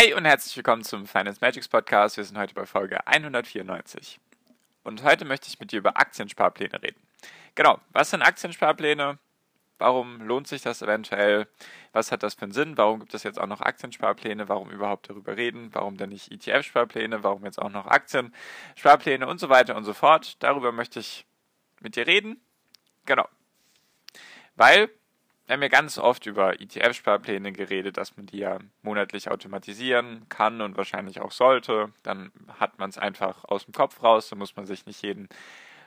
Hi 0.00 0.14
und 0.14 0.24
herzlich 0.24 0.56
willkommen 0.56 0.82
zum 0.82 1.06
Finance 1.06 1.40
Magics 1.42 1.68
Podcast. 1.68 2.16
Wir 2.16 2.24
sind 2.24 2.38
heute 2.38 2.54
bei 2.54 2.64
Folge 2.64 3.06
194. 3.06 4.18
Und 4.82 5.02
heute 5.02 5.26
möchte 5.26 5.48
ich 5.48 5.60
mit 5.60 5.72
dir 5.72 5.80
über 5.80 5.98
Aktiensparpläne 5.98 6.82
reden. 6.82 6.98
Genau, 7.54 7.78
was 7.90 8.08
sind 8.08 8.22
Aktiensparpläne? 8.22 9.18
Warum 9.76 10.22
lohnt 10.22 10.48
sich 10.48 10.62
das 10.62 10.80
eventuell? 10.80 11.48
Was 11.92 12.12
hat 12.12 12.22
das 12.22 12.32
für 12.32 12.44
einen 12.44 12.52
Sinn? 12.52 12.78
Warum 12.78 13.00
gibt 13.00 13.12
es 13.12 13.24
jetzt 13.24 13.38
auch 13.38 13.46
noch 13.46 13.60
Aktiensparpläne? 13.60 14.48
Warum 14.48 14.70
überhaupt 14.70 15.10
darüber 15.10 15.36
reden? 15.36 15.68
Warum 15.74 15.98
denn 15.98 16.08
nicht 16.08 16.32
ETF-Sparpläne? 16.32 17.22
Warum 17.22 17.44
jetzt 17.44 17.60
auch 17.60 17.68
noch 17.68 17.86
Aktiensparpläne 17.86 19.26
und 19.26 19.38
so 19.38 19.50
weiter 19.50 19.76
und 19.76 19.84
so 19.84 19.92
fort? 19.92 20.42
Darüber 20.42 20.72
möchte 20.72 20.98
ich 20.98 21.26
mit 21.80 21.96
dir 21.96 22.06
reden. 22.06 22.40
Genau. 23.04 23.28
Weil 24.56 24.88
wir 25.50 25.54
haben 25.54 25.62
ja 25.62 25.68
ganz 25.68 25.98
oft 25.98 26.26
über 26.26 26.60
ETF-Sparpläne 26.60 27.50
geredet, 27.50 27.96
dass 27.96 28.16
man 28.16 28.26
die 28.26 28.38
ja 28.38 28.60
monatlich 28.82 29.32
automatisieren 29.32 30.28
kann 30.28 30.60
und 30.60 30.76
wahrscheinlich 30.76 31.20
auch 31.20 31.32
sollte. 31.32 31.92
Dann 32.04 32.30
hat 32.60 32.78
man 32.78 32.88
es 32.88 32.98
einfach 32.98 33.44
aus 33.46 33.64
dem 33.64 33.74
Kopf 33.74 34.00
raus, 34.00 34.28
dann 34.28 34.38
muss 34.38 34.54
man 34.54 34.64
sich 34.64 34.86
nicht 34.86 35.02
jeden 35.02 35.28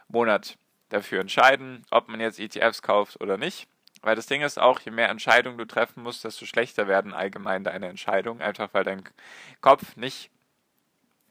Monat 0.09 0.57
dafür 0.89 1.21
entscheiden, 1.21 1.85
ob 1.91 2.09
man 2.09 2.19
jetzt 2.19 2.41
ETFs 2.41 2.81
kauft 2.81 3.21
oder 3.21 3.37
nicht. 3.37 3.69
Weil 4.01 4.17
das 4.17 4.25
Ding 4.25 4.41
ist 4.41 4.59
auch, 4.59 4.81
je 4.81 4.91
mehr 4.91 5.07
Entscheidungen 5.07 5.57
du 5.57 5.63
treffen 5.63 6.03
musst, 6.03 6.25
desto 6.25 6.45
schlechter 6.45 6.89
werden 6.89 7.13
allgemein 7.13 7.63
deine 7.63 7.87
Entscheidungen, 7.87 8.41
einfach 8.41 8.73
weil 8.73 8.83
dein 8.83 9.01
Kopf 9.61 9.95
nicht 9.95 10.29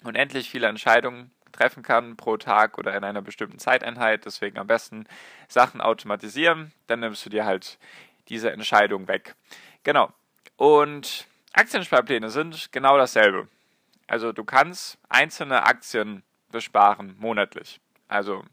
unendlich 0.05 0.49
viele 0.49 0.69
Entscheidungen 0.69 1.33
treffen 1.53 1.83
kann 1.83 2.17
pro 2.17 2.39
Tag 2.39 2.79
oder 2.79 2.97
in 2.97 3.05
einer 3.05 3.21
bestimmten 3.21 3.59
Zeiteinheit. 3.59 4.25
Deswegen 4.25 4.59
am 4.59 4.69
besten 4.69 5.05
Sachen 5.49 5.83
automatisieren. 5.83 6.73
Dann 6.87 7.01
nimmst 7.01 7.27
du 7.27 7.31
dir 7.31 7.45
halt 7.45 7.79
diese 8.29 8.51
Entscheidung 8.51 9.09
weg. 9.09 9.35
Genau. 9.83 10.13
Und 10.57 11.27
Aktiensparpläne 11.53 12.31
sind 12.31 12.73
genau 12.73 12.97
dasselbe. 12.97 13.49
Also 14.07 14.33
du 14.33 14.45
kannst 14.45 14.99
einzelne 15.09 15.65
Aktien 15.65 16.23
besparen 16.51 17.17
monatlich. 17.19 17.81
Also 18.09 18.45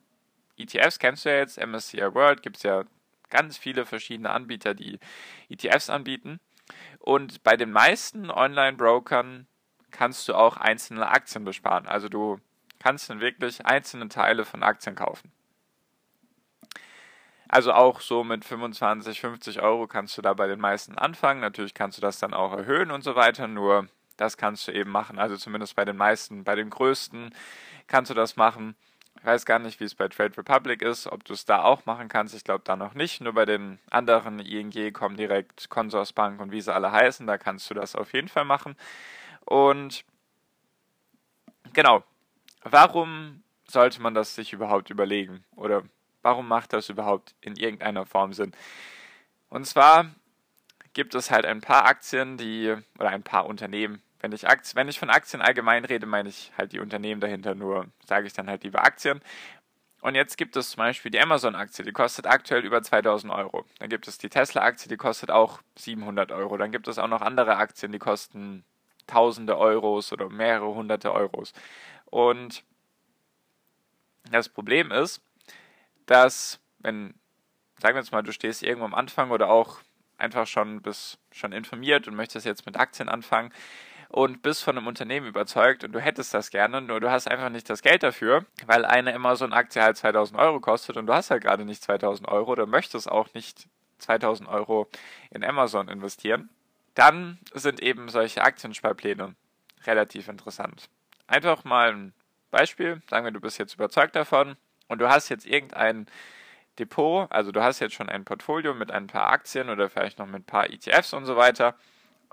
ETFs 0.57 0.99
kennst 0.99 1.25
du 1.25 1.29
ja 1.29 1.37
jetzt, 1.37 1.57
MSCI 1.59 2.13
World 2.13 2.41
gibt 2.41 2.57
es 2.57 2.63
ja 2.63 2.83
ganz 3.29 3.57
viele 3.57 3.85
verschiedene 3.85 4.31
Anbieter, 4.31 4.73
die 4.73 4.99
ETFs 5.49 5.89
anbieten. 5.89 6.39
Und 6.99 7.43
bei 7.43 7.57
den 7.57 7.71
meisten 7.71 8.29
Online-Brokern 8.31 9.47
kannst 9.91 10.27
du 10.27 10.33
auch 10.33 10.57
einzelne 10.57 11.09
Aktien 11.09 11.43
besparen. 11.43 11.87
Also 11.87 12.09
du 12.09 12.39
kannst 12.79 13.09
dann 13.09 13.21
wirklich 13.21 13.65
einzelne 13.65 14.09
Teile 14.09 14.45
von 14.45 14.63
Aktien 14.63 14.95
kaufen. 14.95 15.31
Also 17.49 17.73
auch 17.73 17.99
so 17.99 18.23
mit 18.23 18.45
25, 18.45 19.19
50 19.19 19.61
Euro 19.61 19.87
kannst 19.87 20.15
du 20.17 20.21
da 20.21 20.33
bei 20.35 20.45
den 20.45 20.59
meisten 20.59 20.95
anfangen. 20.97 21.41
Natürlich 21.41 21.73
kannst 21.73 21.97
du 21.97 22.01
das 22.01 22.19
dann 22.19 22.35
auch 22.35 22.53
erhöhen 22.53 22.91
und 22.91 23.03
so 23.03 23.15
weiter, 23.15 23.47
nur 23.47 23.87
das 24.17 24.37
kannst 24.37 24.67
du 24.67 24.71
eben 24.71 24.91
machen. 24.91 25.17
Also 25.17 25.35
zumindest 25.35 25.75
bei 25.75 25.83
den 25.83 25.97
meisten, 25.97 26.43
bei 26.43 26.55
den 26.55 26.69
größten 26.69 27.33
kannst 27.87 28.11
du 28.11 28.13
das 28.13 28.35
machen. 28.35 28.75
Ich 29.17 29.25
weiß 29.25 29.47
gar 29.47 29.57
nicht, 29.57 29.79
wie 29.79 29.85
es 29.85 29.95
bei 29.95 30.07
Trade 30.07 30.37
Republic 30.37 30.83
ist, 30.83 31.07
ob 31.07 31.25
du 31.25 31.33
es 31.33 31.43
da 31.43 31.63
auch 31.63 31.87
machen 31.87 32.07
kannst. 32.07 32.35
Ich 32.35 32.43
glaube 32.43 32.61
da 32.63 32.75
noch 32.75 32.93
nicht. 32.93 33.19
Nur 33.19 33.33
bei 33.33 33.45
den 33.45 33.79
anderen 33.89 34.37
ING, 34.37 34.93
Comdirect, 34.93 35.69
Consorsbank 35.69 36.39
und 36.39 36.51
wie 36.51 36.61
sie 36.61 36.73
alle 36.73 36.91
heißen, 36.91 37.25
da 37.25 37.39
kannst 37.39 37.67
du 37.71 37.73
das 37.73 37.95
auf 37.95 38.13
jeden 38.13 38.27
Fall 38.27 38.45
machen. 38.45 38.75
Und 39.45 40.05
genau, 41.73 42.03
warum 42.61 43.41
sollte 43.67 44.01
man 44.01 44.13
das 44.13 44.35
sich 44.35 44.53
überhaupt 44.53 44.91
überlegen? 44.91 45.43
Oder 45.55 45.83
Warum 46.21 46.47
macht 46.47 46.73
das 46.73 46.89
überhaupt 46.89 47.35
in 47.41 47.55
irgendeiner 47.55 48.05
Form 48.05 48.33
Sinn? 48.33 48.51
Und 49.49 49.65
zwar 49.65 50.07
gibt 50.93 51.15
es 51.15 51.31
halt 51.31 51.45
ein 51.45 51.61
paar 51.61 51.85
Aktien, 51.85 52.37
die, 52.37 52.75
oder 52.97 53.09
ein 53.09 53.23
paar 53.23 53.45
Unternehmen. 53.45 54.01
Wenn 54.19 54.31
ich, 54.31 54.47
Aktien, 54.47 54.75
wenn 54.75 54.89
ich 54.89 54.99
von 54.99 55.09
Aktien 55.09 55.41
allgemein 55.41 55.85
rede, 55.85 56.05
meine 56.05 56.29
ich 56.29 56.51
halt 56.57 56.73
die 56.73 56.79
Unternehmen 56.79 57.21
dahinter, 57.21 57.55
nur 57.55 57.87
sage 58.05 58.27
ich 58.27 58.33
dann 58.33 58.49
halt 58.49 58.63
lieber 58.63 58.83
Aktien. 58.83 59.21
Und 60.01 60.15
jetzt 60.15 60.37
gibt 60.37 60.55
es 60.55 60.71
zum 60.71 60.77
Beispiel 60.79 61.11
die 61.11 61.19
Amazon-Aktie, 61.19 61.83
die 61.83 61.91
kostet 61.91 62.25
aktuell 62.25 62.65
über 62.65 62.81
2000 62.81 63.33
Euro. 63.33 63.65
Dann 63.79 63.89
gibt 63.89 64.07
es 64.07 64.17
die 64.17 64.29
Tesla-Aktie, 64.29 64.87
die 64.87 64.97
kostet 64.97 65.29
auch 65.29 65.61
700 65.75 66.31
Euro. 66.31 66.57
Dann 66.57 66.71
gibt 66.71 66.87
es 66.87 66.97
auch 66.99 67.07
noch 67.07 67.21
andere 67.21 67.57
Aktien, 67.57 67.91
die 67.91 67.99
kosten 67.99 68.63
Tausende 69.07 69.57
Euros 69.57 70.13
oder 70.13 70.29
mehrere 70.29 70.75
hunderte 70.75 71.11
Euros. 71.11 71.53
Und 72.05 72.63
das 74.31 74.49
Problem 74.49 74.91
ist, 74.91 75.19
dass, 76.09 76.59
wenn, 76.79 77.13
sagen 77.79 77.95
wir 77.95 78.01
jetzt 78.01 78.11
mal, 78.11 78.23
du 78.23 78.31
stehst 78.31 78.63
irgendwo 78.63 78.85
am 78.85 78.95
Anfang 78.95 79.31
oder 79.31 79.49
auch 79.49 79.79
einfach 80.17 80.47
schon 80.47 80.81
bist 80.81 81.19
schon 81.31 81.51
informiert 81.51 82.07
und 82.07 82.15
möchtest 82.15 82.45
jetzt 82.45 82.65
mit 82.65 82.77
Aktien 82.77 83.09
anfangen 83.09 83.53
und 84.09 84.41
bist 84.41 84.63
von 84.63 84.75
einem 84.75 84.87
Unternehmen 84.87 85.27
überzeugt 85.27 85.83
und 85.83 85.91
du 85.91 85.99
hättest 85.99 86.33
das 86.33 86.49
gerne, 86.49 86.81
nur 86.81 86.99
du 86.99 87.11
hast 87.11 87.27
einfach 87.27 87.49
nicht 87.49 87.69
das 87.69 87.83
Geld 87.83 88.01
dafür, 88.01 88.45
weil 88.65 88.85
eine 88.85 89.13
Amazon-Aktie 89.13 89.81
halt 89.81 89.97
2000 89.97 90.39
Euro 90.39 90.59
kostet 90.59 90.97
und 90.97 91.05
du 91.05 91.13
hast 91.13 91.29
halt 91.29 91.43
gerade 91.43 91.63
nicht 91.63 91.83
2000 91.83 92.27
Euro 92.27 92.51
oder 92.51 92.65
möchtest 92.65 93.09
auch 93.09 93.33
nicht 93.33 93.67
2000 93.99 94.49
Euro 94.49 94.89
in 95.29 95.43
Amazon 95.43 95.89
investieren, 95.89 96.49
dann 96.95 97.37
sind 97.53 97.81
eben 97.81 98.09
solche 98.09 98.41
Aktiensparpläne 98.41 99.35
relativ 99.85 100.27
interessant. 100.27 100.89
Einfach 101.27 101.63
mal 101.63 101.93
ein 101.93 102.13
Beispiel, 102.49 103.01
sagen 103.07 103.25
wir, 103.25 103.31
du 103.31 103.39
bist 103.39 103.59
jetzt 103.59 103.75
überzeugt 103.75 104.15
davon, 104.15 104.57
und 104.89 104.99
du 104.99 105.09
hast 105.09 105.29
jetzt 105.29 105.45
irgendein 105.45 106.07
Depot, 106.77 107.31
also 107.31 107.51
du 107.51 107.61
hast 107.61 107.79
jetzt 107.79 107.95
schon 107.95 108.09
ein 108.09 108.25
Portfolio 108.25 108.73
mit 108.73 108.91
ein 108.91 109.07
paar 109.07 109.29
Aktien 109.29 109.69
oder 109.69 109.89
vielleicht 109.89 110.19
noch 110.19 110.25
mit 110.25 110.41
ein 110.41 110.45
paar 110.45 110.69
ETFs 110.69 111.13
und 111.13 111.25
so 111.25 111.37
weiter. 111.37 111.75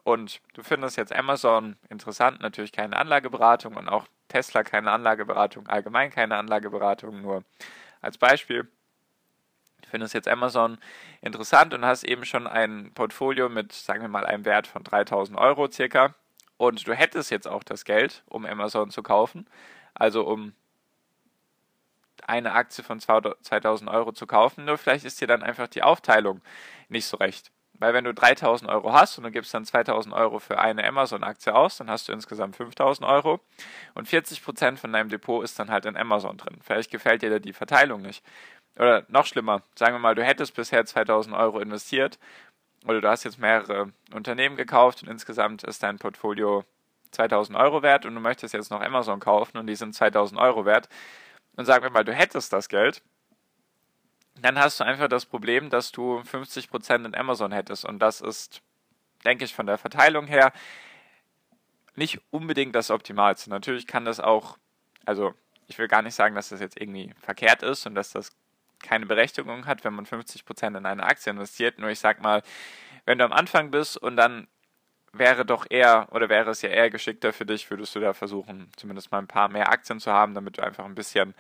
Und 0.02 0.40
du 0.54 0.62
findest 0.62 0.96
jetzt 0.96 1.12
Amazon 1.12 1.76
interessant, 1.90 2.40
natürlich 2.40 2.72
keine 2.72 2.96
Anlageberatung 2.96 3.76
und 3.76 3.88
auch 3.88 4.06
Tesla 4.28 4.62
keine 4.62 4.90
Anlageberatung, 4.92 5.66
allgemein 5.68 6.10
keine 6.10 6.36
Anlageberatung, 6.36 7.22
nur 7.22 7.44
als 8.00 8.18
Beispiel. 8.18 8.68
Du 9.82 9.88
findest 9.90 10.14
jetzt 10.14 10.28
Amazon 10.28 10.78
interessant 11.20 11.74
und 11.74 11.84
hast 11.84 12.04
eben 12.04 12.24
schon 12.24 12.46
ein 12.46 12.92
Portfolio 12.94 13.48
mit, 13.48 13.72
sagen 13.72 14.02
wir 14.02 14.08
mal, 14.08 14.26
einem 14.26 14.44
Wert 14.44 14.66
von 14.66 14.82
3000 14.82 15.38
Euro 15.38 15.70
circa. 15.70 16.14
Und 16.56 16.86
du 16.86 16.94
hättest 16.94 17.30
jetzt 17.30 17.46
auch 17.46 17.62
das 17.62 17.84
Geld, 17.84 18.22
um 18.26 18.46
Amazon 18.46 18.90
zu 18.90 19.02
kaufen, 19.02 19.46
also 19.94 20.26
um 20.26 20.54
eine 22.26 22.52
Aktie 22.52 22.82
von 22.84 23.00
2000 23.00 23.90
Euro 23.90 24.12
zu 24.12 24.26
kaufen, 24.26 24.64
nur 24.64 24.78
vielleicht 24.78 25.04
ist 25.04 25.20
dir 25.20 25.26
dann 25.26 25.42
einfach 25.42 25.68
die 25.68 25.82
Aufteilung 25.82 26.40
nicht 26.88 27.06
so 27.06 27.16
recht. 27.16 27.50
Weil 27.78 27.92
wenn 27.92 28.04
du 28.04 28.14
3000 28.14 28.70
Euro 28.70 28.92
hast 28.92 29.18
und 29.18 29.24
du 29.24 29.30
gibst 29.30 29.52
dann 29.52 29.64
2000 29.64 30.14
Euro 30.14 30.38
für 30.38 30.58
eine 30.58 30.86
Amazon-Aktie 30.86 31.54
aus, 31.54 31.76
dann 31.76 31.90
hast 31.90 32.08
du 32.08 32.12
insgesamt 32.12 32.56
5000 32.56 33.06
Euro 33.06 33.40
und 33.94 34.08
40% 34.08 34.78
von 34.78 34.92
deinem 34.92 35.10
Depot 35.10 35.44
ist 35.44 35.58
dann 35.58 35.70
halt 35.70 35.84
in 35.84 35.96
Amazon 35.96 36.38
drin. 36.38 36.58
Vielleicht 36.62 36.90
gefällt 36.90 37.22
dir 37.22 37.30
da 37.30 37.38
die 37.38 37.52
Verteilung 37.52 38.02
nicht. 38.02 38.24
Oder 38.78 39.04
noch 39.08 39.26
schlimmer, 39.26 39.62
sagen 39.74 39.94
wir 39.94 39.98
mal, 39.98 40.14
du 40.14 40.24
hättest 40.24 40.54
bisher 40.54 40.84
2000 40.84 41.34
Euro 41.34 41.60
investiert 41.60 42.18
oder 42.86 43.00
du 43.00 43.08
hast 43.08 43.24
jetzt 43.24 43.38
mehrere 43.38 43.92
Unternehmen 44.12 44.56
gekauft 44.56 45.02
und 45.02 45.08
insgesamt 45.08 45.62
ist 45.64 45.82
dein 45.82 45.98
Portfolio 45.98 46.64
2000 47.10 47.58
Euro 47.58 47.82
wert 47.82 48.06
und 48.06 48.14
du 48.14 48.20
möchtest 48.20 48.54
jetzt 48.54 48.70
noch 48.70 48.80
Amazon 48.80 49.20
kaufen 49.20 49.58
und 49.58 49.66
die 49.66 49.76
sind 49.76 49.94
2000 49.94 50.40
Euro 50.40 50.64
wert 50.64 50.88
und 51.56 51.64
sagen 51.64 51.82
wir 51.82 51.90
mal, 51.90 52.04
du 52.04 52.12
hättest 52.12 52.52
das 52.52 52.68
Geld, 52.68 53.02
dann 54.40 54.58
hast 54.58 54.80
du 54.80 54.84
einfach 54.84 55.08
das 55.08 55.26
Problem, 55.26 55.70
dass 55.70 55.92
du 55.92 56.20
50% 56.20 57.06
in 57.06 57.14
Amazon 57.14 57.52
hättest. 57.52 57.84
Und 57.84 57.98
das 57.98 58.20
ist, 58.20 58.60
denke 59.24 59.44
ich, 59.44 59.54
von 59.54 59.66
der 59.66 59.78
Verteilung 59.78 60.26
her 60.26 60.52
nicht 61.94 62.20
unbedingt 62.30 62.74
das 62.74 62.90
Optimalste. 62.90 63.48
Natürlich 63.48 63.86
kann 63.86 64.04
das 64.04 64.20
auch, 64.20 64.58
also 65.06 65.34
ich 65.66 65.78
will 65.78 65.88
gar 65.88 66.02
nicht 66.02 66.14
sagen, 66.14 66.34
dass 66.34 66.50
das 66.50 66.60
jetzt 66.60 66.78
irgendwie 66.78 67.14
verkehrt 67.20 67.62
ist 67.62 67.86
und 67.86 67.94
dass 67.94 68.12
das 68.12 68.36
keine 68.80 69.06
Berechtigung 69.06 69.66
hat, 69.66 69.84
wenn 69.84 69.94
man 69.94 70.04
50% 70.04 70.76
in 70.76 70.86
eine 70.86 71.02
Aktie 71.02 71.32
investiert. 71.32 71.78
Nur 71.78 71.88
ich 71.88 71.98
sag 71.98 72.20
mal, 72.22 72.42
wenn 73.06 73.18
du 73.18 73.24
am 73.24 73.32
Anfang 73.32 73.70
bist 73.70 73.96
und 73.96 74.16
dann 74.16 74.46
wäre 75.18 75.44
doch 75.44 75.66
eher, 75.68 76.08
oder 76.10 76.28
wäre 76.28 76.50
es 76.50 76.62
ja 76.62 76.68
eher 76.68 76.90
geschickter 76.90 77.32
für 77.32 77.46
dich, 77.46 77.70
würdest 77.70 77.94
du 77.94 78.00
da 78.00 78.12
versuchen, 78.12 78.70
zumindest 78.76 79.10
mal 79.10 79.18
ein 79.18 79.26
paar 79.26 79.48
mehr 79.48 79.70
Aktien 79.70 80.00
zu 80.00 80.12
haben, 80.12 80.34
damit 80.34 80.58
du 80.58 80.62
einfach 80.62 80.84
ein 80.84 80.94
bisschen 80.94 81.34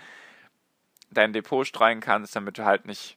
dein 1.10 1.32
Depot 1.32 1.66
streuen 1.66 2.00
kannst, 2.00 2.36
damit 2.36 2.58
du 2.58 2.64
halt 2.64 2.86
nicht 2.86 3.16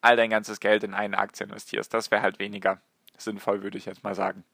all 0.00 0.16
dein 0.16 0.30
ganzes 0.30 0.60
Geld 0.60 0.84
in 0.84 0.94
eine 0.94 1.18
Aktie 1.18 1.44
investierst. 1.44 1.92
Das 1.94 2.10
wäre 2.10 2.22
halt 2.22 2.38
weniger 2.38 2.80
sinnvoll, 3.16 3.62
würde 3.62 3.78
ich 3.78 3.86
jetzt 3.86 4.04
mal 4.04 4.14
sagen. 4.14 4.44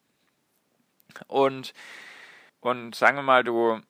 Und, 1.27 1.75
und 2.61 2.95
sagen 2.95 3.17
wir 3.17 3.23
mal, 3.23 3.43
du 3.43 3.81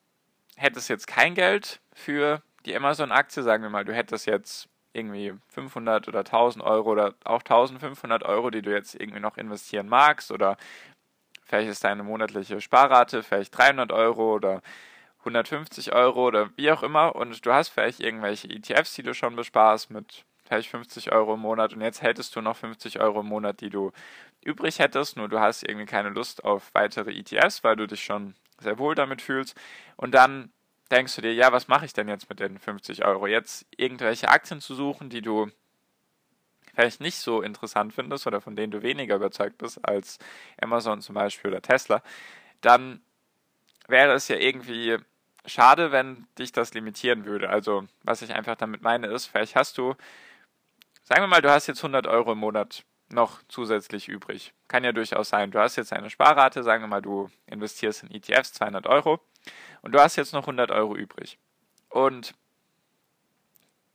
hättest 0.55 0.89
jetzt 0.89 1.07
kein 1.07 1.35
Geld 1.35 1.79
für 1.93 2.41
die 2.65 2.75
Amazon-Aktie, 2.75 3.43
sagen 3.43 3.63
wir 3.63 3.69
mal, 3.69 3.85
du 3.85 3.93
hättest 3.93 4.25
jetzt 4.25 4.69
irgendwie 4.93 5.33
500 5.47 6.07
oder 6.07 6.19
1000 6.19 6.63
Euro 6.63 6.91
oder 6.91 7.13
auch 7.23 7.41
1500 7.41 8.23
Euro, 8.23 8.49
die 8.49 8.61
du 8.61 8.71
jetzt 8.71 8.95
irgendwie 8.95 9.19
noch 9.19 9.37
investieren 9.37 9.87
magst 9.87 10.31
oder 10.31 10.57
vielleicht 11.51 11.69
ist 11.69 11.83
deine 11.83 12.03
monatliche 12.03 12.61
Sparrate 12.61 13.23
vielleicht 13.23 13.57
300 13.57 13.91
Euro 13.91 14.35
oder 14.35 14.61
150 15.19 15.91
Euro 15.91 16.25
oder 16.25 16.49
wie 16.55 16.71
auch 16.71 16.81
immer. 16.81 17.13
Und 17.13 17.45
du 17.45 17.51
hast 17.51 17.67
vielleicht 17.67 17.99
irgendwelche 17.99 18.49
ETFs, 18.49 18.93
die 18.93 19.03
du 19.03 19.13
schon 19.13 19.35
besparst 19.35 19.91
mit 19.91 20.23
vielleicht 20.45 20.69
50 20.69 21.11
Euro 21.11 21.33
im 21.33 21.41
Monat. 21.41 21.73
Und 21.73 21.81
jetzt 21.81 22.01
hättest 22.01 22.37
du 22.37 22.41
noch 22.41 22.55
50 22.55 23.01
Euro 23.01 23.19
im 23.19 23.25
Monat, 23.25 23.59
die 23.59 23.69
du 23.69 23.91
übrig 24.41 24.79
hättest, 24.79 25.17
nur 25.17 25.27
du 25.27 25.41
hast 25.41 25.63
irgendwie 25.63 25.85
keine 25.85 26.09
Lust 26.09 26.45
auf 26.45 26.73
weitere 26.73 27.11
ETFs, 27.11 27.65
weil 27.65 27.75
du 27.75 27.85
dich 27.85 28.01
schon 28.01 28.33
sehr 28.57 28.79
wohl 28.79 28.95
damit 28.95 29.21
fühlst. 29.21 29.59
Und 29.97 30.13
dann 30.13 30.53
denkst 30.89 31.17
du 31.17 31.21
dir, 31.21 31.33
ja, 31.33 31.51
was 31.51 31.67
mache 31.67 31.85
ich 31.85 31.91
denn 31.91 32.07
jetzt 32.07 32.29
mit 32.29 32.39
den 32.39 32.59
50 32.59 33.03
Euro? 33.03 33.27
Jetzt 33.27 33.65
irgendwelche 33.75 34.29
Aktien 34.29 34.61
zu 34.61 34.73
suchen, 34.73 35.09
die 35.09 35.21
du 35.21 35.51
vielleicht 36.73 37.01
nicht 37.01 37.17
so 37.17 37.41
interessant 37.41 37.93
findest 37.93 38.27
oder 38.27 38.41
von 38.41 38.55
denen 38.55 38.71
du 38.71 38.81
weniger 38.81 39.15
überzeugt 39.15 39.57
bist 39.57 39.83
als 39.83 40.19
Amazon 40.61 41.01
zum 41.01 41.15
Beispiel 41.15 41.51
oder 41.51 41.61
Tesla, 41.61 42.01
dann 42.61 43.01
wäre 43.87 44.13
es 44.13 44.27
ja 44.27 44.37
irgendwie 44.37 44.97
schade, 45.45 45.91
wenn 45.91 46.27
dich 46.37 46.51
das 46.51 46.73
limitieren 46.73 47.25
würde. 47.25 47.49
Also, 47.49 47.85
was 48.03 48.21
ich 48.21 48.33
einfach 48.33 48.55
damit 48.55 48.81
meine, 48.81 49.07
ist, 49.07 49.27
vielleicht 49.27 49.55
hast 49.55 49.77
du, 49.77 49.95
sagen 51.03 51.23
wir 51.23 51.27
mal, 51.27 51.41
du 51.41 51.51
hast 51.51 51.67
jetzt 51.67 51.79
100 51.79 52.07
Euro 52.07 52.33
im 52.33 52.37
Monat 52.37 52.83
noch 53.09 53.41
zusätzlich 53.47 54.07
übrig. 54.07 54.53
Kann 54.67 54.83
ja 54.83 54.91
durchaus 54.91 55.29
sein. 55.29 55.51
Du 55.51 55.59
hast 55.59 55.75
jetzt 55.75 55.93
eine 55.93 56.09
Sparrate, 56.09 56.63
sagen 56.63 56.83
wir 56.83 56.87
mal, 56.87 57.01
du 57.01 57.29
investierst 57.45 58.03
in 58.03 58.11
ETFs 58.11 58.53
200 58.53 58.87
Euro 58.87 59.19
und 59.81 59.93
du 59.93 59.99
hast 59.99 60.15
jetzt 60.15 60.33
noch 60.33 60.43
100 60.43 60.71
Euro 60.71 60.95
übrig. 60.95 61.37
Und 61.89 62.33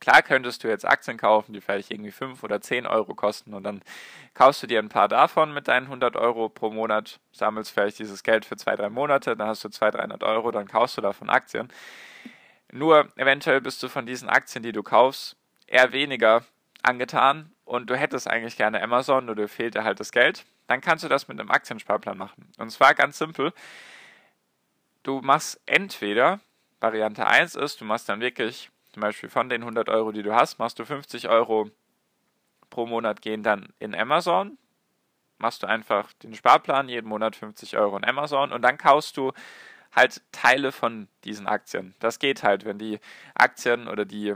Klar 0.07 0.21
könntest 0.21 0.63
du 0.63 0.69
jetzt 0.69 0.87
Aktien 0.87 1.17
kaufen, 1.17 1.51
die 1.51 1.59
vielleicht 1.59 1.91
irgendwie 1.91 2.13
5 2.13 2.41
oder 2.41 2.61
10 2.61 2.87
Euro 2.87 3.13
kosten 3.13 3.53
und 3.53 3.63
dann 3.63 3.81
kaufst 4.35 4.63
du 4.63 4.67
dir 4.67 4.79
ein 4.79 4.87
paar 4.87 5.09
davon 5.09 5.53
mit 5.53 5.67
deinen 5.67 5.87
100 5.87 6.15
Euro 6.15 6.47
pro 6.47 6.69
Monat, 6.69 7.19
sammelst 7.33 7.73
vielleicht 7.73 7.99
dieses 7.99 8.23
Geld 8.23 8.45
für 8.45 8.55
zwei, 8.55 8.77
drei 8.77 8.89
Monate, 8.89 9.35
dann 9.35 9.49
hast 9.49 9.65
du 9.65 9.69
200, 9.69 9.99
300 9.99 10.23
Euro, 10.23 10.51
dann 10.51 10.65
kaufst 10.65 10.95
du 10.95 11.01
davon 11.01 11.29
Aktien. 11.29 11.67
Nur 12.71 13.09
eventuell 13.17 13.59
bist 13.59 13.83
du 13.83 13.89
von 13.89 14.05
diesen 14.05 14.29
Aktien, 14.29 14.63
die 14.63 14.71
du 14.71 14.81
kaufst, 14.81 15.35
eher 15.65 15.91
weniger 15.91 16.45
angetan 16.83 17.51
und 17.65 17.89
du 17.89 17.97
hättest 17.97 18.29
eigentlich 18.29 18.55
gerne 18.55 18.81
Amazon, 18.81 19.25
nur 19.25 19.35
dir 19.35 19.49
fehlt 19.49 19.75
dir 19.75 19.83
halt 19.83 19.99
das 19.99 20.13
Geld. 20.13 20.45
Dann 20.67 20.79
kannst 20.79 21.03
du 21.03 21.09
das 21.09 21.27
mit 21.27 21.37
einem 21.37 21.51
Aktiensparplan 21.51 22.17
machen. 22.17 22.49
Und 22.57 22.69
zwar 22.69 22.95
ganz 22.95 23.17
simpel. 23.17 23.51
Du 25.03 25.19
machst 25.19 25.59
entweder, 25.65 26.39
Variante 26.79 27.27
1 27.27 27.55
ist, 27.55 27.81
du 27.81 27.83
machst 27.83 28.07
dann 28.07 28.21
wirklich 28.21 28.71
zum 28.97 29.01
Beispiel 29.01 29.29
von 29.29 29.47
den 29.47 29.61
100 29.61 29.89
Euro, 29.89 30.11
die 30.11 30.23
du 30.23 30.33
hast, 30.33 30.57
machst 30.57 30.79
du 30.79 30.83
50 30.83 31.29
Euro 31.29 31.69
pro 32.71 32.87
Monat 32.87 33.21
gehen 33.21 33.43
dann 33.43 33.67
in 33.77 33.93
Amazon. 33.93 34.57
Machst 35.37 35.61
du 35.61 35.67
einfach 35.67 36.11
den 36.13 36.33
Sparplan, 36.33 36.89
jeden 36.89 37.07
Monat 37.07 37.35
50 37.35 37.77
Euro 37.77 37.95
in 37.95 38.03
Amazon 38.03 38.51
und 38.51 38.63
dann 38.63 38.79
kaufst 38.79 39.15
du 39.17 39.33
halt 39.95 40.23
Teile 40.31 40.71
von 40.71 41.07
diesen 41.25 41.45
Aktien. 41.45 41.93
Das 41.99 42.17
geht 42.17 42.41
halt, 42.41 42.65
wenn 42.65 42.79
die 42.79 42.99
Aktien 43.35 43.87
oder 43.87 44.03
die 44.03 44.33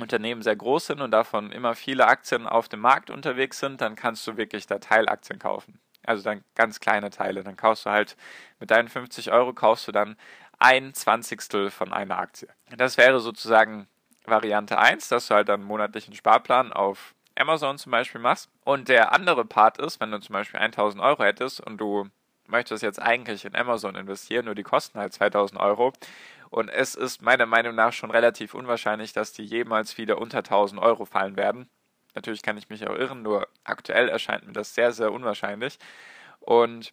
Unternehmen 0.00 0.42
sehr 0.42 0.56
groß 0.56 0.88
sind 0.88 1.00
und 1.00 1.12
davon 1.12 1.52
immer 1.52 1.76
viele 1.76 2.08
Aktien 2.08 2.48
auf 2.48 2.68
dem 2.68 2.80
Markt 2.80 3.10
unterwegs 3.10 3.60
sind, 3.60 3.80
dann 3.80 3.94
kannst 3.94 4.26
du 4.26 4.36
wirklich 4.36 4.66
da 4.66 4.80
Teilaktien 4.80 5.38
kaufen. 5.38 5.78
Also 6.04 6.24
dann 6.24 6.42
ganz 6.56 6.80
kleine 6.80 7.10
Teile. 7.10 7.44
Dann 7.44 7.56
kaufst 7.56 7.86
du 7.86 7.90
halt 7.90 8.16
mit 8.58 8.72
deinen 8.72 8.88
50 8.88 9.30
Euro 9.30 9.52
kaufst 9.52 9.86
du 9.86 9.92
dann 9.92 10.16
ein 10.62 10.94
Zwanzigstel 10.94 11.70
von 11.70 11.92
einer 11.92 12.18
Aktie. 12.18 12.48
Das 12.76 12.96
wäre 12.96 13.20
sozusagen 13.20 13.88
Variante 14.24 14.78
1, 14.78 15.08
dass 15.08 15.26
du 15.26 15.34
halt 15.34 15.50
einen 15.50 15.64
monatlichen 15.64 16.14
Sparplan 16.14 16.72
auf 16.72 17.14
Amazon 17.34 17.78
zum 17.78 17.92
Beispiel 17.92 18.20
machst. 18.20 18.48
Und 18.64 18.88
der 18.88 19.12
andere 19.12 19.44
Part 19.44 19.78
ist, 19.78 20.00
wenn 20.00 20.12
du 20.12 20.20
zum 20.20 20.34
Beispiel 20.34 20.60
1000 20.60 21.02
Euro 21.02 21.24
hättest 21.24 21.60
und 21.60 21.78
du 21.78 22.08
möchtest 22.46 22.82
jetzt 22.82 23.00
eigentlich 23.00 23.44
in 23.44 23.56
Amazon 23.56 23.96
investieren, 23.96 24.44
nur 24.44 24.54
die 24.54 24.62
kosten 24.62 24.98
halt 24.98 25.12
2000 25.12 25.60
Euro. 25.60 25.92
Und 26.50 26.68
es 26.68 26.94
ist 26.94 27.22
meiner 27.22 27.46
Meinung 27.46 27.74
nach 27.74 27.92
schon 27.92 28.10
relativ 28.10 28.54
unwahrscheinlich, 28.54 29.12
dass 29.12 29.32
die 29.32 29.44
jemals 29.44 29.96
wieder 29.98 30.18
unter 30.18 30.38
1000 30.38 30.80
Euro 30.80 31.06
fallen 31.06 31.36
werden. 31.36 31.68
Natürlich 32.14 32.42
kann 32.42 32.58
ich 32.58 32.68
mich 32.68 32.86
auch 32.86 32.94
irren, 32.94 33.22
nur 33.22 33.48
aktuell 33.64 34.08
erscheint 34.08 34.46
mir 34.46 34.52
das 34.52 34.74
sehr, 34.74 34.92
sehr 34.92 35.12
unwahrscheinlich. 35.12 35.78
Und 36.40 36.92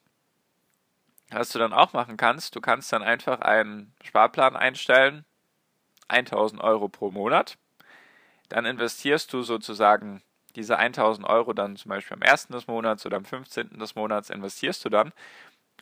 was 1.31 1.49
du 1.49 1.59
dann 1.59 1.73
auch 1.73 1.93
machen 1.93 2.17
kannst, 2.17 2.55
du 2.55 2.61
kannst 2.61 2.91
dann 2.91 3.03
einfach 3.03 3.41
einen 3.41 3.93
Sparplan 4.03 4.55
einstellen, 4.55 5.25
1000 6.07 6.61
Euro 6.61 6.89
pro 6.89 7.11
Monat. 7.11 7.57
Dann 8.49 8.65
investierst 8.65 9.31
du 9.31 9.43
sozusagen 9.43 10.23
diese 10.55 10.77
1000 10.77 11.27
Euro 11.27 11.53
dann 11.53 11.77
zum 11.77 11.89
Beispiel 11.89 12.15
am 12.15 12.23
1. 12.23 12.47
des 12.47 12.67
Monats 12.67 13.05
oder 13.05 13.17
am 13.17 13.25
15. 13.25 13.77
des 13.77 13.95
Monats 13.95 14.29
investierst 14.29 14.83
du 14.83 14.89
dann 14.89 15.13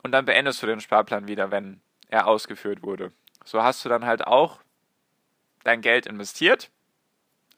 und 0.04 0.12
dann 0.12 0.26
beendest 0.26 0.62
du 0.62 0.68
den 0.68 0.82
Sparplan 0.82 1.28
wieder, 1.28 1.52
wenn 1.52 1.82
er 2.10 2.28
ausgeführt 2.28 2.84
wurde. 2.84 3.12
So 3.46 3.64
hast 3.64 3.86
du 3.86 3.90
dann 3.90 4.06
halt 4.06 4.28
auch 4.28 4.60
dein 5.64 5.82
Geld 5.82 6.06
investiert, 6.06 6.70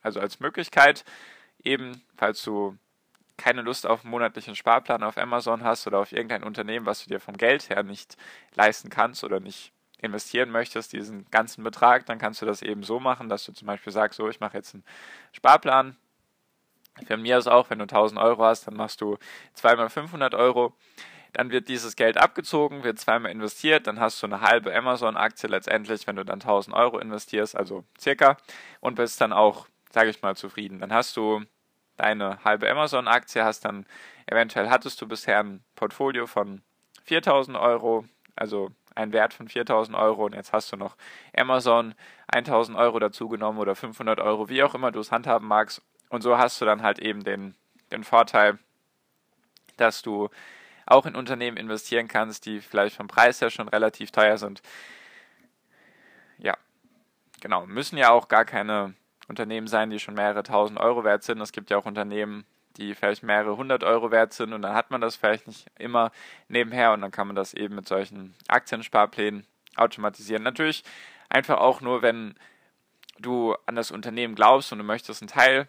also 0.02 0.20
als 0.20 0.40
Möglichkeit, 0.40 1.04
eben 1.64 2.04
falls 2.16 2.44
du 2.44 2.78
keine 3.40 3.62
Lust 3.62 3.88
auf 3.88 4.04
einen 4.04 4.12
monatlichen 4.12 4.56
Sparplan 4.56 5.02
auf 5.02 5.18
Amazon 5.18 5.64
hast 5.64 5.88
oder 5.88 6.00
auf 6.00 6.12
irgendein 6.12 6.44
Unternehmen, 6.44 6.86
was 6.86 7.04
du 7.04 7.10
dir 7.10 7.20
vom 7.20 7.38
Geld 7.38 7.70
her 7.70 7.82
nicht 7.82 8.18
leisten 8.56 8.90
kannst 8.90 9.24
oder 9.24 9.40
nicht 9.40 9.74
investieren 10.02 10.50
möchtest, 10.52 10.94
diesen 10.94 11.30
ganzen 11.30 11.64
Betrag, 11.64 12.06
dann 12.06 12.20
kannst 12.20 12.42
du 12.42 12.46
das 12.46 12.62
eben 12.62 12.84
so 12.84 13.00
machen, 13.00 13.30
dass 13.30 13.46
du 13.46 13.52
zum 13.52 13.66
Beispiel 13.68 13.92
sagst, 13.92 14.18
so, 14.18 14.30
ich 14.30 14.40
mache 14.40 14.58
jetzt 14.58 14.74
einen 14.74 14.84
Sparplan. 15.32 15.98
Für 17.06 17.18
mir 17.18 17.38
ist 17.38 17.48
auch, 17.48 17.70
wenn 17.70 17.80
du 17.80 17.84
1000 17.84 18.20
Euro 18.20 18.44
hast, 18.44 18.68
dann 18.68 18.76
machst 18.76 19.02
du 19.02 19.18
zweimal 19.54 19.90
500 19.90 20.36
Euro. 20.36 20.74
Dann 21.34 21.52
wird 21.52 21.68
dieses 21.68 21.96
Geld 21.96 22.18
abgezogen, 22.18 22.84
wird 22.84 23.00
zweimal 23.00 23.32
investiert, 23.32 23.88
dann 23.88 24.00
hast 24.00 24.22
du 24.24 24.28
eine 24.28 24.42
halbe 24.42 24.76
Amazon-Aktie 24.76 25.48
letztendlich, 25.48 26.08
wenn 26.08 26.16
du 26.16 26.26
dann 26.26 26.42
1000 26.42 26.76
Euro 26.76 26.98
investierst, 26.98 27.56
also 27.56 27.84
circa, 28.00 28.38
und 28.80 28.96
bist 28.96 29.22
dann 29.22 29.32
auch, 29.32 29.68
sage 29.92 30.10
ich 30.10 30.22
mal, 30.22 30.36
zufrieden. 30.36 30.80
Dann 30.80 30.92
hast 30.92 31.16
du 31.18 31.44
deine 32.00 32.44
halbe 32.44 32.70
Amazon-Aktie, 32.70 33.44
hast 33.44 33.66
dann 33.66 33.86
eventuell 34.26 34.70
hattest 34.70 35.02
du 35.02 35.08
bisher 35.08 35.40
ein 35.40 35.64
Portfolio 35.76 36.28
von 36.28 36.62
4000 37.04 37.58
Euro, 37.58 38.06
also 38.36 38.72
ein 38.96 39.14
Wert 39.14 39.34
von 39.34 39.48
4000 39.48 39.98
Euro 39.98 40.26
und 40.26 40.34
jetzt 40.34 40.54
hast 40.54 40.72
du 40.72 40.78
noch 40.78 40.96
Amazon 41.36 41.96
1000 42.28 42.78
Euro 42.78 43.00
dazugenommen 43.00 43.60
oder 43.60 43.76
500 43.76 44.20
Euro, 44.20 44.50
wie 44.50 44.64
auch 44.64 44.76
immer 44.76 44.92
du 44.92 45.00
es 45.00 45.12
handhaben 45.12 45.48
magst. 45.48 45.82
Und 46.10 46.22
so 46.22 46.38
hast 46.38 46.60
du 46.62 46.66
dann 46.66 46.82
halt 46.82 47.00
eben 47.00 47.24
den, 47.24 47.56
den 47.92 48.04
Vorteil, 48.04 48.58
dass 49.78 50.02
du 50.02 50.30
auch 50.86 51.06
in 51.06 51.16
Unternehmen 51.16 51.58
investieren 51.58 52.08
kannst, 52.08 52.46
die 52.46 52.62
vielleicht 52.62 52.96
vom 52.96 53.08
Preis 53.08 53.42
her 53.42 53.50
schon 53.50 53.70
relativ 53.70 54.12
teuer 54.12 54.38
sind. 54.38 54.62
Ja, 56.38 56.58
genau. 57.42 57.66
Müssen 57.68 57.98
ja 57.98 58.10
auch 58.10 58.28
gar 58.28 58.46
keine 58.46 58.96
Unternehmen 59.30 59.68
sein, 59.68 59.90
die 59.90 60.00
schon 60.00 60.16
mehrere 60.16 60.44
tausend 60.44 60.80
Euro 60.80 61.04
wert 61.04 61.24
sind. 61.24 61.40
Es 61.40 61.52
gibt 61.52 61.70
ja 61.70 61.78
auch 61.78 61.86
Unternehmen, 61.86 62.46
die 62.78 62.96
vielleicht 62.96 63.24
mehrere 63.24 63.56
hundert 63.56 63.84
Euro 63.84 64.12
wert 64.12 64.34
sind 64.34 64.54
und 64.54 64.62
dann 64.62 64.74
hat 64.74 64.92
man 64.92 65.02
das 65.02 65.16
vielleicht 65.16 65.48
nicht 65.48 65.68
immer 65.78 66.12
nebenher 66.48 66.92
und 66.94 67.02
dann 67.02 67.12
kann 67.12 67.28
man 67.28 67.36
das 67.36 67.54
eben 67.54 67.76
mit 67.76 67.88
solchen 67.88 68.36
Aktiensparplänen 68.48 69.46
automatisieren. 69.76 70.44
Natürlich 70.44 70.84
einfach 71.30 71.60
auch 71.60 71.82
nur, 71.82 72.02
wenn 72.02 72.36
du 73.20 73.56
an 73.66 73.76
das 73.76 73.92
Unternehmen 73.92 74.36
glaubst 74.36 74.72
und 74.72 74.80
du 74.80 74.84
möchtest 74.84 75.22
ein 75.22 75.28
Teil 75.28 75.68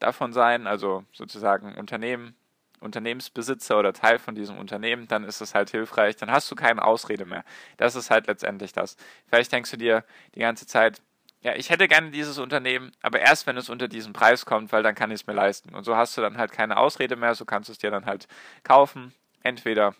davon 0.00 0.32
sein, 0.32 0.66
also 0.66 1.04
sozusagen 1.12 1.74
Unternehmen, 1.76 2.34
Unternehmensbesitzer 2.80 3.78
oder 3.78 3.92
Teil 3.92 4.18
von 4.18 4.34
diesem 4.34 4.56
Unternehmen, 4.58 5.08
dann 5.08 5.24
ist 5.24 5.40
es 5.40 5.54
halt 5.54 5.70
hilfreich, 5.70 6.16
dann 6.16 6.30
hast 6.30 6.50
du 6.50 6.54
keine 6.54 6.84
Ausrede 6.84 7.26
mehr. 7.26 7.44
Das 7.76 7.96
ist 7.96 8.10
halt 8.10 8.26
letztendlich 8.28 8.72
das. 8.72 8.96
Vielleicht 9.26 9.52
denkst 9.52 9.70
du 9.72 9.76
dir 9.76 10.04
die 10.34 10.40
ganze 10.40 10.66
Zeit, 10.66 11.02
ja, 11.40 11.54
ich 11.54 11.70
hätte 11.70 11.86
gerne 11.86 12.10
dieses 12.10 12.38
Unternehmen, 12.38 12.92
aber 13.00 13.20
erst 13.20 13.46
wenn 13.46 13.56
es 13.56 13.68
unter 13.68 13.86
diesen 13.86 14.12
Preis 14.12 14.44
kommt, 14.44 14.72
weil 14.72 14.82
dann 14.82 14.94
kann 14.94 15.10
ich 15.10 15.20
es 15.20 15.26
mir 15.26 15.34
leisten. 15.34 15.74
Und 15.74 15.84
so 15.84 15.96
hast 15.96 16.16
du 16.16 16.20
dann 16.20 16.36
halt 16.36 16.52
keine 16.52 16.76
Ausrede 16.76 17.16
mehr, 17.16 17.34
so 17.34 17.44
kannst 17.44 17.68
du 17.68 17.72
es 17.72 17.78
dir 17.78 17.90
dann 17.90 18.06
halt 18.06 18.26
kaufen. 18.64 19.14
Entweder 19.42 19.94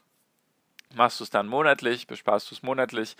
machst 0.94 1.20
du 1.20 1.24
es 1.24 1.30
dann 1.30 1.46
monatlich, 1.46 2.06
besparst 2.06 2.50
du 2.50 2.54
es 2.54 2.62
monatlich, 2.62 3.16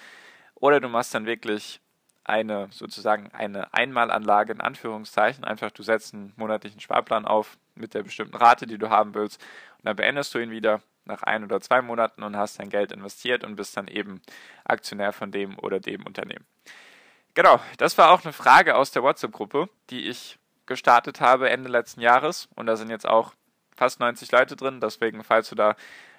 oder 0.55 0.81
du 0.81 0.89
machst 0.89 1.15
dann 1.15 1.27
wirklich 1.27 1.81
eine 2.25 2.69
sozusagen 2.73 3.31
eine 3.33 3.73
Einmalanlage 3.73 4.53
in 4.53 4.61
Anführungszeichen. 4.61 5.45
Einfach 5.45 5.71
du 5.71 5.83
setzt 5.83 6.13
einen 6.13 6.33
monatlichen 6.37 6.81
Sparplan 6.81 7.25
auf 7.25 7.57
mit 7.75 7.95
der 7.95 8.03
bestimmten 8.03 8.37
Rate, 8.37 8.67
die 8.67 8.79
du 8.79 8.91
haben 8.91 9.15
willst, 9.15 9.41
und 9.79 9.87
dann 9.87 9.97
beendest 9.97 10.35
du 10.35 10.41
ihn 10.41 10.51
wieder 10.51 10.83
nach 11.05 11.23
ein 11.23 11.45
oder 11.45 11.61
zwei 11.61 11.81
Monaten 11.81 12.23
und 12.23 12.37
hast 12.37 12.59
dein 12.59 12.69
Geld 12.69 12.93
investiert 12.93 13.45
und 13.45 13.57
bist 13.57 13.77
dann 13.77 13.89
eben 13.89 14.21
Aktionär 14.65 15.13
von 15.13 15.31
dem 15.31 15.59
oder 15.59 15.81
dem 15.81 16.05
Unternehmen. 16.05 16.45
Genau, 17.39 17.61
das 17.77 17.97
war 17.97 18.11
auch 18.11 18.25
eine 18.25 18.33
Frage 18.33 18.75
aus 18.75 18.91
der 18.91 19.05
WhatsApp-Gruppe, 19.05 19.69
die 19.91 20.09
ich 20.09 20.41
gestartet 20.67 21.21
habe 21.21 21.49
Ende 21.49 21.71
letzten 21.71 22.01
Jahres. 22.01 22.49
Und 22.57 22.67
da 22.67 22.75
sind 22.75 22.91
jetzt 22.91 23.07
auch 23.07 23.33
fast 23.77 24.01
90 24.01 24.33
Leute 24.33 24.57
drin. 24.57 24.81
Deswegen, 24.81 25.23
falls 25.23 25.49
du 25.49 25.55
da 25.55 25.77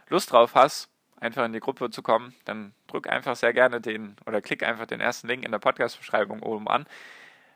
Lust 0.08 0.32
drauf 0.32 0.56
hast, 0.56 0.88
einfach 1.20 1.44
in 1.44 1.52
die 1.52 1.60
Gruppe 1.60 1.90
zu 1.90 2.02
kommen, 2.04 2.34
dann 2.46 2.74
drück 2.88 3.10
einfach 3.10 3.36
sehr 3.36 3.52
gerne 3.52 3.82
den 3.82 4.16
oder 4.26 4.40
klick 4.40 4.64
einfach 4.64 4.86
den 4.86 5.02
ersten 5.02 5.28
Link 5.28 5.44
in 5.44 5.52
der 5.52 5.60
Podcast-Beschreibung 5.60 6.42
oben 6.42 6.70
an. 6.70 6.86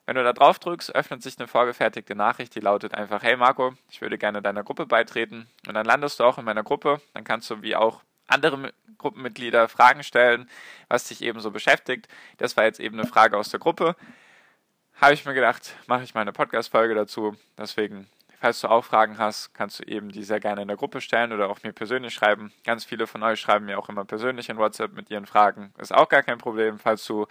Wenn 0.06 0.18
du 0.18 0.26
da 0.26 0.34
drauf 0.34 0.60
drückst, 0.60 0.94
öffnet 0.94 1.24
sich 1.24 1.40
eine 1.40 1.48
vorgefertigte 1.48 2.16
Nachricht, 2.16 2.56
die 2.56 2.60
lautet 2.60 2.94
einfach, 2.94 3.24
hey 3.24 3.38
Marco, 3.38 3.76
ich 3.90 4.02
würde 4.02 4.18
gerne 4.18 4.42
deiner 4.42 4.66
Gruppe 4.66 4.88
beitreten. 4.88 5.48
Und 5.66 5.76
dann 5.76 5.86
landest 5.86 6.20
du 6.20 6.26
auch 6.26 6.38
in 6.38 6.44
meiner 6.44 6.64
Gruppe. 6.64 7.00
Dann 7.14 7.24
kannst 7.24 7.50
du 7.50 7.62
wie 7.62 7.78
auch 7.78 8.02
andere 8.28 8.74
Gruppenmitglieder 8.98 9.68
Fragen 9.68 10.04
stellen, 10.04 10.50
was 10.88 11.08
dich 11.08 11.22
eben 11.22 11.40
so 11.40 11.52
beschäftigt. 11.52 12.08
Das 12.38 12.58
war 12.58 12.64
jetzt 12.64 12.80
eben 12.80 13.00
eine 13.00 13.08
Frage 13.08 13.38
aus 13.38 13.50
der 13.50 13.60
Gruppe. 13.60 13.96
Habe 14.96 15.14
ich 15.14 15.26
mir 15.26 15.34
gedacht, 15.34 15.76
mache 15.88 16.04
ich 16.04 16.14
mal 16.14 16.22
eine 16.22 16.34
Podcast-Folge 16.34 16.96
dazu. 16.96 17.36
Deswegen, 17.58 18.08
falls 18.40 18.62
du 18.62 18.68
auch 18.68 18.86
Fragen 18.86 19.18
hast, 19.18 19.54
kannst 19.54 19.80
du 19.80 19.84
eben 19.84 20.10
die 20.10 20.24
sehr 20.24 20.40
gerne 20.40 20.62
in 20.62 20.68
der 20.68 20.78
Gruppe 20.78 21.02
stellen 21.02 21.34
oder 21.34 21.50
auch 21.50 21.64
mir 21.64 21.74
persönlich 21.74 22.14
schreiben. 22.14 22.54
Ganz 22.64 22.86
viele 22.86 23.08
von 23.08 23.24
euch 23.24 23.40
schreiben 23.40 23.66
mir 23.66 23.80
auch 23.80 23.90
immer 23.90 24.06
persönlich 24.06 24.50
in 24.50 24.58
WhatsApp 24.58 24.94
mit 24.94 25.10
ihren 25.10 25.26
Fragen. 25.26 25.74
Ist 25.78 25.94
auch 25.94 26.10
gar 26.10 26.24
kein 26.24 26.38
Problem, 26.38 26.80
falls 26.80 27.06
du 27.06 27.28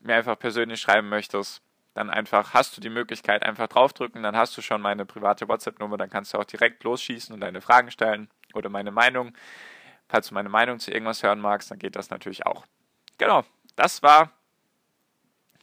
mir 0.00 0.16
einfach 0.16 0.38
persönlich 0.38 0.80
schreiben 0.80 1.08
möchtest 1.08 1.62
dann 1.98 2.10
einfach 2.10 2.54
hast 2.54 2.76
du 2.76 2.80
die 2.80 2.90
Möglichkeit, 2.90 3.42
einfach 3.42 3.66
draufdrücken, 3.66 4.22
dann 4.22 4.36
hast 4.36 4.56
du 4.56 4.62
schon 4.62 4.80
meine 4.80 5.04
private 5.04 5.48
WhatsApp-Nummer, 5.48 5.96
dann 5.96 6.08
kannst 6.08 6.32
du 6.32 6.38
auch 6.38 6.44
direkt 6.44 6.84
losschießen 6.84 7.34
und 7.34 7.40
deine 7.40 7.60
Fragen 7.60 7.90
stellen 7.90 8.28
oder 8.54 8.68
meine 8.68 8.92
Meinung. 8.92 9.32
Falls 10.08 10.28
du 10.28 10.34
meine 10.34 10.48
Meinung 10.48 10.78
zu 10.78 10.90
irgendwas 10.90 11.22
hören 11.22 11.40
magst, 11.40 11.70
dann 11.70 11.78
geht 11.78 11.96
das 11.96 12.10
natürlich 12.10 12.46
auch. 12.46 12.64
Genau, 13.18 13.44
das 13.76 14.02
war 14.02 14.30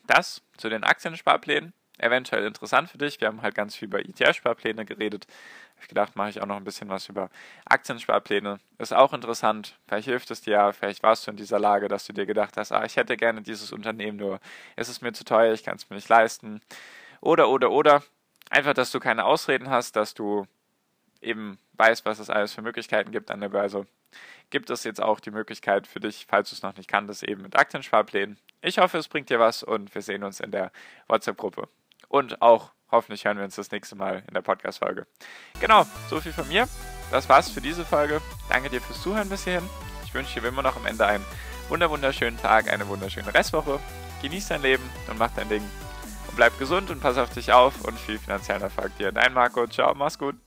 das 0.07 0.41
zu 0.57 0.69
den 0.69 0.83
Aktiensparplänen. 0.83 1.73
Eventuell 1.97 2.45
interessant 2.45 2.89
für 2.89 2.97
dich. 2.97 3.21
Wir 3.21 3.29
haben 3.29 3.41
halt 3.41 3.55
ganz 3.55 3.75
viel 3.75 3.87
über 3.87 3.99
ETF-Sparpläne 3.99 4.85
geredet 4.85 5.27
habe 5.75 5.83
ich 5.83 5.89
gedacht, 5.89 6.15
mache 6.15 6.29
ich 6.29 6.41
auch 6.41 6.45
noch 6.45 6.55
ein 6.55 6.63
bisschen 6.63 6.89
was 6.89 7.09
über 7.09 7.29
Aktiensparpläne. 7.65 8.59
Ist 8.77 8.93
auch 8.93 9.13
interessant. 9.13 9.77
Vielleicht 9.87 10.07
hilft 10.07 10.31
es 10.31 10.41
dir 10.41 10.51
ja, 10.51 10.71
vielleicht 10.71 11.03
warst 11.03 11.27
du 11.27 11.31
in 11.31 11.37
dieser 11.37 11.59
Lage, 11.59 11.87
dass 11.89 12.05
du 12.05 12.13
dir 12.13 12.25
gedacht 12.25 12.55
hast, 12.57 12.71
ah, 12.71 12.85
ich 12.85 12.95
hätte 12.95 13.17
gerne 13.17 13.41
dieses 13.41 13.73
Unternehmen, 13.73 14.17
nur 14.17 14.39
ist 14.77 14.87
es 14.87 15.01
mir 15.01 15.11
zu 15.11 15.25
teuer, 15.25 15.53
ich 15.53 15.63
kann 15.63 15.75
es 15.75 15.89
mir 15.89 15.97
nicht 15.97 16.07
leisten. 16.07 16.61
Oder, 17.19 17.49
oder, 17.49 17.71
oder. 17.71 18.03
Einfach, 18.49 18.73
dass 18.73 18.91
du 18.91 18.99
keine 18.99 19.25
Ausreden 19.25 19.69
hast, 19.69 19.95
dass 19.95 20.13
du 20.13 20.47
eben 21.25 21.57
weißt, 21.73 22.05
was 22.05 22.19
es 22.19 22.29
alles 22.29 22.53
für 22.53 22.61
Möglichkeiten 22.61 23.11
gibt 23.11 23.31
an 23.31 23.41
der 23.41 23.49
Börse. 23.49 23.85
Gibt 24.49 24.69
es 24.69 24.83
jetzt 24.83 25.01
auch 25.01 25.19
die 25.19 25.31
Möglichkeit 25.31 25.87
für 25.87 25.99
dich, 25.99 26.25
falls 26.27 26.49
du 26.49 26.55
es 26.55 26.61
noch 26.61 26.77
nicht 26.77 26.89
kanntest, 26.89 27.23
eben 27.23 27.41
mit 27.41 27.57
Aktiensparplänen. 27.57 28.39
Ich 28.61 28.77
hoffe, 28.77 28.97
es 28.97 29.07
bringt 29.07 29.29
dir 29.29 29.39
was 29.39 29.63
und 29.63 29.93
wir 29.93 30.01
sehen 30.01 30.23
uns 30.23 30.39
in 30.39 30.51
der 30.51 30.71
WhatsApp-Gruppe. 31.07 31.67
Und 32.07 32.41
auch 32.41 32.71
Hoffentlich 32.91 33.25
hören 33.25 33.37
wir 33.37 33.43
uns 33.43 33.55
das 33.55 33.71
nächste 33.71 33.95
Mal 33.95 34.23
in 34.27 34.33
der 34.33 34.41
Podcast-Folge. 34.41 35.07
Genau, 35.59 35.85
so 36.09 36.21
viel 36.21 36.33
von 36.33 36.47
mir. 36.47 36.67
Das 37.11 37.27
war's 37.27 37.49
für 37.49 37.61
diese 37.61 37.83
Folge. 37.83 38.21
Danke 38.49 38.69
dir 38.69 38.81
fürs 38.81 39.01
Zuhören 39.01 39.29
bis 39.29 39.43
hierhin. 39.43 39.67
Ich 40.05 40.13
wünsche 40.13 40.35
dir 40.35 40.43
wie 40.43 40.47
immer 40.47 40.61
noch 40.61 40.75
am 40.75 40.85
Ende 40.85 41.05
einen 41.05 41.25
wunderschönen 41.67 42.37
Tag, 42.37 42.71
eine 42.71 42.87
wunderschöne 42.87 43.33
Restwoche. 43.33 43.79
Genieß 44.21 44.47
dein 44.47 44.61
Leben 44.61 44.89
und 45.09 45.17
mach 45.17 45.31
dein 45.35 45.49
Ding. 45.49 45.63
Und 46.29 46.35
bleib 46.35 46.57
gesund 46.59 46.89
und 46.89 47.01
pass 47.01 47.17
auf 47.17 47.33
dich 47.33 47.51
auf 47.51 47.81
und 47.83 47.99
viel 47.99 48.19
finanziellen 48.19 48.61
Erfolg 48.61 48.95
dir. 48.97 49.11
Dein 49.11 49.33
Marco. 49.33 49.67
Ciao, 49.67 49.93
mach's 49.93 50.17
gut. 50.17 50.44